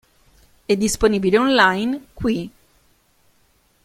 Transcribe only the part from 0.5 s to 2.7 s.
È disponibile online qui